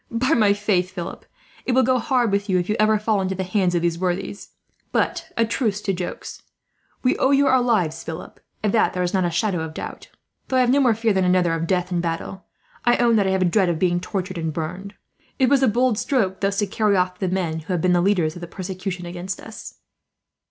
By 0.09 0.33
my 0.33 0.53
faith, 0.53 0.89
Philip, 0.89 1.27
it 1.63 1.73
will 1.73 1.83
go 1.83 1.99
hard 1.99 2.31
with 2.31 2.49
you, 2.49 2.57
if 2.57 2.67
you 2.69 2.75
ever 2.79 2.97
fall 2.97 3.21
into 3.21 3.35
the 3.35 3.43
hands 3.43 3.75
of 3.75 3.83
those 3.83 3.99
worthies. 3.99 4.49
"But 4.91 5.31
a 5.37 5.45
truce 5.45 5.79
to 5.81 5.93
jokes. 5.93 6.41
We 7.03 7.15
owe 7.19 7.29
you 7.29 7.45
our 7.45 7.61
lives, 7.61 8.03
Philip; 8.03 8.39
of 8.63 8.71
that 8.71 8.93
there 8.93 9.03
is 9.03 9.13
not 9.13 9.25
a 9.25 9.29
shadow 9.29 9.61
of 9.61 9.75
doubt. 9.75 10.07
Though 10.47 10.57
I 10.57 10.61
have 10.61 10.71
no 10.71 10.79
more 10.79 10.95
fear 10.95 11.13
than 11.13 11.23
another 11.23 11.53
of 11.53 11.67
death 11.67 11.91
in 11.91 12.01
battle, 12.01 12.45
I 12.83 12.97
own 12.97 13.15
that 13.17 13.27
I 13.27 13.29
have 13.29 13.43
a 13.43 13.45
dread 13.45 13.69
of 13.69 13.77
being 13.77 13.99
tortured 13.99 14.39
and 14.39 14.51
burned. 14.51 14.95
It 15.37 15.49
was 15.49 15.61
a 15.61 15.67
bold 15.67 15.99
stroke, 15.99 16.39
thus 16.39 16.57
to 16.57 16.65
carry 16.65 16.97
off 16.97 17.19
the 17.19 17.27
men 17.27 17.59
who 17.59 17.73
have 17.73 17.81
been 17.81 17.93
the 17.93 18.01
leaders 18.01 18.33
of 18.33 18.41
the 18.41 18.47
persecution 18.47 19.05
against 19.05 19.39
us." 19.39 19.75